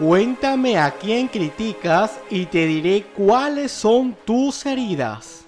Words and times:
Cuéntame 0.00 0.78
a 0.78 0.92
quién 0.92 1.28
criticas 1.28 2.12
y 2.30 2.46
te 2.46 2.66
diré 2.66 3.02
cuáles 3.14 3.70
son 3.70 4.16
tus 4.24 4.64
heridas. 4.64 5.44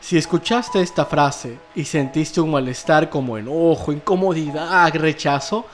Si 0.00 0.16
escuchaste 0.16 0.80
esta 0.80 1.04
frase 1.04 1.58
y 1.74 1.84
sentiste 1.84 2.40
un 2.40 2.50
malestar 2.50 3.10
como 3.10 3.36
enojo, 3.36 3.92
incomodidad, 3.92 4.90
rechazo, 4.94 5.66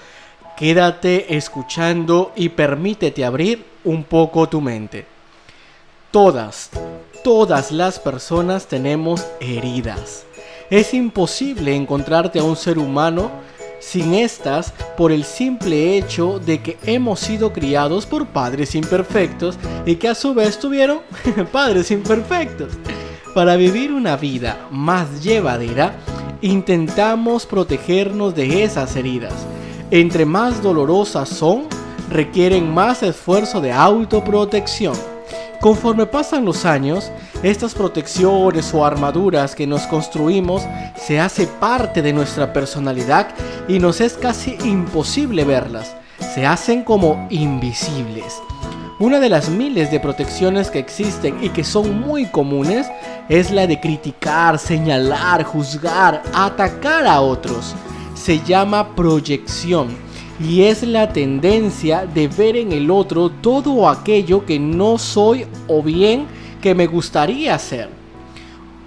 quédate 0.56 1.37
escuchando 1.37 2.32
y 2.35 2.48
permítete 2.48 3.25
abrir 3.25 3.65
un 3.85 4.03
poco 4.03 4.49
tu 4.49 4.61
mente. 4.61 5.07
Todas, 6.11 6.71
todas 7.23 7.71
las 7.71 8.01
personas 8.01 8.67
tenemos 8.67 9.25
heridas. 9.39 10.27
Es 10.69 10.93
imposible 10.93 11.77
encontrarte 11.77 12.41
a 12.41 12.43
un 12.43 12.57
ser 12.57 12.77
humano 12.77 13.31
sin 13.85 14.14
estas 14.14 14.73
por 14.96 15.12
el 15.12 15.25
simple 15.25 15.96
hecho 15.96 16.39
de 16.39 16.62
que 16.62 16.79
hemos 16.85 17.21
sido 17.21 17.53
criados 17.53 18.07
por 18.07 18.27
padres 18.27 18.75
imperfectos 18.75 19.58
y 19.85 19.96
que 19.96 20.08
a 20.08 20.14
su 20.14 20.35
vez 20.35 20.58
tuvieron 20.58 21.00
padres 21.53 21.91
imperfectos. 21.91 22.72
Para 23.35 23.57
vivir 23.57 23.93
una 23.93 24.17
vida 24.17 24.67
más 24.71 25.22
llevadera, 25.22 25.96
intentamos 26.41 27.46
protegernos 27.46 28.35
de 28.35 28.64
esas 28.64 28.96
heridas. 28.96 29.35
Entre 29.91 30.25
más 30.25 30.63
dolorosas 30.63 31.29
son, 31.29 31.64
requieren 32.11 32.72
más 32.72 33.03
esfuerzo 33.03 33.61
de 33.61 33.72
autoprotección. 33.72 35.14
Conforme 35.64 36.05
pasan 36.05 36.45
los 36.45 36.67
años, 36.67 37.11
estas 37.42 37.75
protecciones 37.75 38.75
o 38.75 38.84
armaduras 38.84 39.55
que 39.55 39.67
nos 39.67 39.86
construimos 39.86 40.61
se 40.95 41.19
hace 41.19 41.47
parte 41.47 42.03
de 42.03 42.12
nuestra 42.12 42.53
personalidad 42.53 43.28
y 43.67 43.78
nos 43.78 44.03
es 44.03 44.12
casi 44.12 44.58
imposible 44.62 45.42
verlas. 45.42 45.97
Se 46.34 46.45
hacen 46.45 46.84
como 46.84 47.27
invisibles. 47.31 48.42
Una 48.98 49.19
de 49.20 49.31
las 49.31 49.48
miles 49.48 49.91
de 49.91 50.00
protecciones 50.00 50.70
que 50.70 50.80
existen 50.80 51.42
y 51.42 51.48
que 51.48 51.64
son 51.64 51.98
muy 51.98 52.27
comunes 52.27 52.86
es 53.31 53.50
la 53.50 53.66
de 53.66 53.81
criticar, 53.81 54.58
señalar, 54.58 55.44
juzgar, 55.44 56.25
atacar 56.34 57.06
a 57.06 57.22
otros. 57.22 57.75
Se 58.14 58.38
llama 58.41 58.94
proyección 58.94 59.97
y 60.40 60.62
es 60.62 60.82
la 60.82 61.12
tendencia 61.12 62.06
de 62.06 62.28
ver 62.28 62.56
en 62.56 62.72
el 62.72 62.90
otro 62.90 63.30
todo 63.30 63.88
aquello 63.88 64.44
que 64.44 64.58
no 64.58 64.98
soy 64.98 65.46
o 65.68 65.82
bien 65.82 66.26
que 66.60 66.74
me 66.74 66.86
gustaría 66.86 67.54
hacer. 67.54 67.88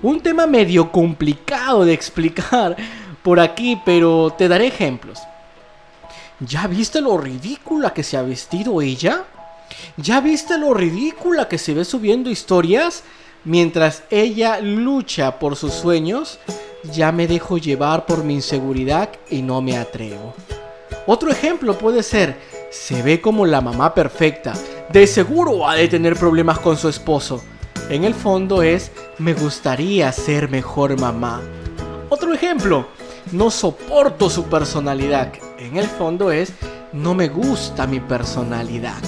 Un 0.01 0.19
tema 0.19 0.45
medio 0.45 0.91
complicado 0.91 1.85
de 1.85 1.93
explicar 1.93 2.75
por 3.23 3.39
aquí, 3.39 3.79
pero 3.85 4.33
te 4.37 4.47
daré 4.47 4.67
ejemplos. 4.67 5.19
¿Ya 6.39 6.67
viste 6.67 7.01
lo 7.01 7.17
ridícula 7.17 7.93
que 7.93 8.03
se 8.03 8.17
ha 8.17 8.21
vestido 8.21 8.81
ella? 8.81 9.25
¿Ya 9.97 10.21
viste 10.21 10.57
lo 10.57 10.73
ridícula 10.73 11.47
que 11.47 11.57
se 11.57 11.73
ve 11.73 11.83
subiendo 11.83 12.29
historias? 12.29 13.03
Mientras 13.43 14.03
ella 14.11 14.59
lucha 14.59 15.39
por 15.39 15.55
sus 15.55 15.73
sueños, 15.73 16.39
ya 16.93 17.11
me 17.11 17.27
dejo 17.27 17.57
llevar 17.57 18.05
por 18.05 18.23
mi 18.23 18.35
inseguridad 18.35 19.09
y 19.29 19.41
no 19.41 19.61
me 19.61 19.77
atrevo. 19.77 20.33
Otro 21.09 21.31
ejemplo 21.31 21.77
puede 21.77 22.03
ser, 22.03 22.37
se 22.69 23.01
ve 23.01 23.21
como 23.21 23.45
la 23.45 23.61
mamá 23.61 23.93
perfecta, 23.93 24.53
de 24.91 25.07
seguro 25.07 25.65
ha 25.65 25.73
de 25.73 25.87
tener 25.87 26.17
problemas 26.17 26.59
con 26.59 26.75
su 26.75 26.89
esposo. 26.89 27.41
En 27.89 28.03
el 28.03 28.13
fondo 28.13 28.61
es, 28.61 28.91
me 29.17 29.33
gustaría 29.33 30.11
ser 30.11 30.49
mejor 30.49 30.99
mamá. 30.99 31.39
Otro 32.09 32.33
ejemplo, 32.33 32.87
no 33.31 33.49
soporto 33.49 34.29
su 34.29 34.43
personalidad. 34.47 35.31
En 35.57 35.77
el 35.77 35.87
fondo 35.87 36.29
es, 36.29 36.51
no 36.91 37.15
me 37.15 37.29
gusta 37.29 37.87
mi 37.87 38.01
personalidad. 38.01 39.01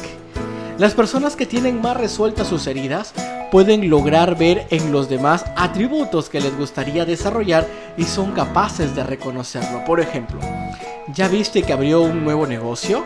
Las 0.78 0.94
personas 0.94 1.36
que 1.36 1.46
tienen 1.46 1.82
más 1.82 1.98
resueltas 1.98 2.48
sus 2.48 2.66
heridas 2.68 3.14
pueden 3.52 3.90
lograr 3.90 4.38
ver 4.38 4.68
en 4.70 4.94
los 4.94 5.10
demás 5.10 5.44
atributos 5.58 6.30
que 6.30 6.40
les 6.40 6.58
gustaría 6.58 7.04
desarrollar 7.04 7.68
y 7.98 8.06
son 8.06 8.32
capaces 8.32 8.96
de 8.96 9.04
reconocerlo. 9.04 9.84
Por 9.84 10.00
ejemplo, 10.00 10.40
¿Ya 11.14 11.28
viste 11.28 11.64
que 11.64 11.74
abrió 11.74 12.02
un 12.02 12.24
nuevo 12.24 12.46
negocio? 12.46 13.04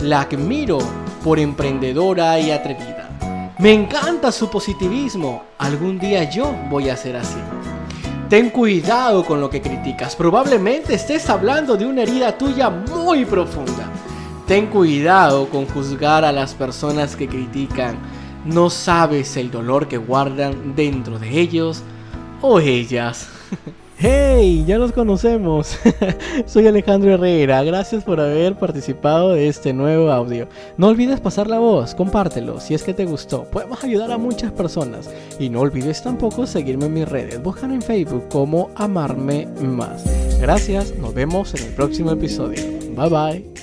La 0.00 0.22
admiro 0.22 0.78
por 1.22 1.38
emprendedora 1.38 2.40
y 2.40 2.50
atrevida. 2.50 3.10
Me 3.58 3.72
encanta 3.72 4.32
su 4.32 4.48
positivismo. 4.48 5.42
Algún 5.58 5.98
día 5.98 6.24
yo 6.24 6.54
voy 6.70 6.88
a 6.88 6.96
ser 6.96 7.16
así. 7.16 7.38
Ten 8.30 8.48
cuidado 8.48 9.26
con 9.26 9.42
lo 9.42 9.50
que 9.50 9.60
criticas. 9.60 10.16
Probablemente 10.16 10.94
estés 10.94 11.28
hablando 11.28 11.76
de 11.76 11.84
una 11.84 12.02
herida 12.02 12.38
tuya 12.38 12.70
muy 12.70 13.26
profunda. 13.26 13.90
Ten 14.46 14.68
cuidado 14.68 15.46
con 15.50 15.66
juzgar 15.66 16.24
a 16.24 16.32
las 16.32 16.54
personas 16.54 17.14
que 17.14 17.28
critican. 17.28 17.98
No 18.46 18.70
sabes 18.70 19.36
el 19.36 19.50
dolor 19.50 19.86
que 19.86 19.98
guardan 19.98 20.74
dentro 20.74 21.18
de 21.18 21.40
ellos 21.40 21.82
o 22.40 22.58
ellas. 22.58 23.28
¡Hey! 23.98 24.64
Ya 24.66 24.78
nos 24.78 24.92
conocemos. 24.92 25.78
Soy 26.46 26.66
Alejandro 26.66 27.14
Herrera. 27.14 27.62
Gracias 27.62 28.04
por 28.04 28.20
haber 28.20 28.56
participado 28.56 29.32
de 29.32 29.48
este 29.48 29.72
nuevo 29.72 30.10
audio. 30.10 30.48
No 30.76 30.88
olvides 30.88 31.20
pasar 31.20 31.48
la 31.48 31.58
voz, 31.58 31.94
compártelo 31.94 32.60
si 32.60 32.74
es 32.74 32.82
que 32.82 32.94
te 32.94 33.04
gustó. 33.04 33.44
Podemos 33.44 33.82
ayudar 33.84 34.10
a 34.10 34.18
muchas 34.18 34.52
personas. 34.52 35.08
Y 35.38 35.48
no 35.48 35.60
olvides 35.60 36.02
tampoco 36.02 36.46
seguirme 36.46 36.86
en 36.86 36.94
mis 36.94 37.08
redes. 37.08 37.42
Búscame 37.42 37.74
en 37.74 37.82
Facebook 37.82 38.28
como 38.28 38.70
Amarme 38.74 39.46
Más. 39.60 40.04
Gracias, 40.40 40.96
nos 40.98 41.14
vemos 41.14 41.54
en 41.54 41.66
el 41.68 41.74
próximo 41.74 42.10
episodio. 42.10 42.62
Bye 42.96 43.08
bye. 43.08 43.53